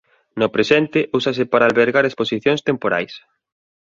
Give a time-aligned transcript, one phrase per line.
[0.39, 3.13] No presente úsase para albergar exposicións temporais.